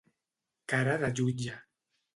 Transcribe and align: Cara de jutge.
Cara 0.73 0.97
de 1.05 1.13
jutge. 1.21 1.61